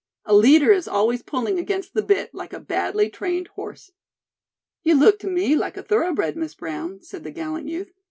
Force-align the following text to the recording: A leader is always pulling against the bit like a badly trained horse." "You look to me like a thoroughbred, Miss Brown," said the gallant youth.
A 0.25 0.33
leader 0.33 0.71
is 0.71 0.87
always 0.87 1.21
pulling 1.21 1.59
against 1.59 1.93
the 1.93 2.01
bit 2.01 2.33
like 2.33 2.53
a 2.53 2.59
badly 2.59 3.07
trained 3.07 3.49
horse." 3.49 3.91
"You 4.81 4.95
look 4.95 5.19
to 5.19 5.27
me 5.27 5.55
like 5.55 5.77
a 5.77 5.83
thoroughbred, 5.83 6.35
Miss 6.35 6.55
Brown," 6.55 7.03
said 7.03 7.23
the 7.23 7.29
gallant 7.29 7.67
youth. 7.67 7.93